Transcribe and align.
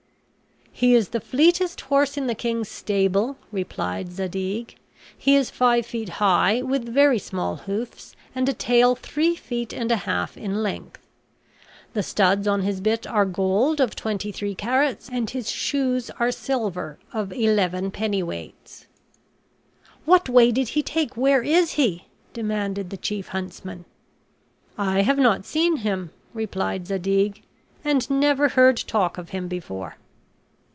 "He 0.73 0.95
is 0.95 1.09
the 1.09 1.19
fleetest 1.19 1.79
horse 1.81 2.17
in 2.17 2.25
the 2.25 2.33
king's 2.33 2.67
stable," 2.67 3.37
replied 3.51 4.11
Zadig; 4.13 4.77
"he 5.15 5.35
is 5.35 5.51
five 5.51 5.85
feet 5.85 6.09
high, 6.09 6.63
with 6.63 6.89
very 6.89 7.19
small 7.19 7.57
hoofs, 7.57 8.15
and 8.33 8.49
a 8.49 8.53
tail 8.53 8.95
three 8.95 9.35
feet 9.35 9.73
and 9.73 9.91
a 9.91 9.95
half 10.07 10.35
in 10.35 10.63
length; 10.63 11.05
the 11.93 12.01
studs 12.01 12.47
on 12.47 12.63
his 12.63 12.81
bit 12.81 13.05
are 13.05 13.25
gold 13.25 13.79
of 13.79 13.95
twenty 13.95 14.31
three 14.31 14.55
carats, 14.55 15.07
and 15.11 15.29
his 15.29 15.51
shoes 15.51 16.09
are 16.19 16.31
silver 16.31 16.97
of 17.13 17.31
eleven 17.31 17.91
pennyweights." 17.91 18.87
"What 20.05 20.29
way 20.29 20.51
did 20.51 20.69
he 20.69 20.81
take? 20.81 21.15
where 21.15 21.43
is 21.43 21.73
he?" 21.73 22.05
demanded 22.33 22.89
the 22.89 22.97
chief 22.97 23.27
huntsman. 23.27 23.85
"I 24.79 25.03
have 25.03 25.19
not 25.19 25.45
seen 25.45 25.77
him," 25.77 26.09
replied 26.33 26.87
Zadig, 26.87 27.43
"and 27.85 28.09
never 28.09 28.47
heard 28.49 28.77
talk 28.77 29.19
of 29.19 29.29
him 29.29 29.47
before." 29.47 29.97